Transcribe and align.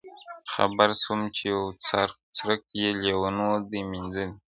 خبر 0.53 0.89
سوم 1.01 1.21
چي 1.35 1.43
یو 1.53 1.61
څرک 2.37 2.61
یې 2.79 2.89
لېونیو 3.01 3.51
دی 3.69 3.81
میندلی- 3.89 4.29